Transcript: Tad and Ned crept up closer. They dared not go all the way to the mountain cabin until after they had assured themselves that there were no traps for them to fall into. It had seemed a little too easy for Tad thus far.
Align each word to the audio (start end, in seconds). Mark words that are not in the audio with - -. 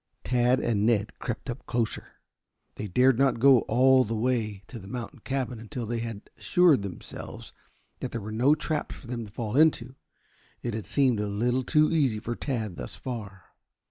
Tad 0.23 0.59
and 0.59 0.83
Ned 0.83 1.19
crept 1.19 1.47
up 1.47 1.67
closer. 1.67 2.13
They 2.73 2.87
dared 2.87 3.19
not 3.19 3.37
go 3.39 3.59
all 3.67 4.03
the 4.03 4.15
way 4.15 4.63
to 4.67 4.79
the 4.79 4.87
mountain 4.87 5.19
cabin 5.19 5.59
until 5.59 5.83
after 5.83 5.89
they 5.93 5.99
had 5.99 6.27
assured 6.39 6.81
themselves 6.81 7.53
that 7.99 8.11
there 8.11 8.19
were 8.19 8.31
no 8.31 8.55
traps 8.55 8.95
for 8.95 9.05
them 9.05 9.27
to 9.27 9.31
fall 9.31 9.55
into. 9.55 9.93
It 10.63 10.73
had 10.73 10.87
seemed 10.87 11.19
a 11.19 11.27
little 11.27 11.61
too 11.61 11.91
easy 11.91 12.17
for 12.19 12.33
Tad 12.35 12.77
thus 12.77 12.95
far. 12.95 13.43